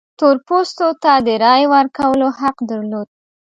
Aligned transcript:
تور 0.19 0.35
پوستو 0.47 0.87
ته 1.03 1.11
د 1.27 1.29
رایې 1.43 1.65
ورکولو 1.73 2.27
حق 2.39 2.57
درلود. 2.69 3.07